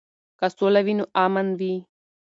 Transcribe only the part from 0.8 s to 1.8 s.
وي نو امان وي.